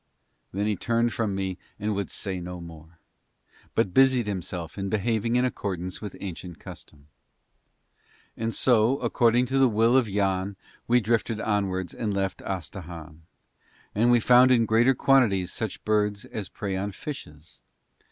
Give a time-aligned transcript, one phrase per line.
[0.51, 2.97] Then he turned from me and would say no more,
[3.75, 7.05] but busied himself in behaving in accordance with ancient custom.
[8.35, 10.55] And so, according to the will of Yann,
[10.87, 13.19] we drifted onwards and left Astahahn,
[13.93, 17.61] and we found in greater quantities such birds as prey on fishes.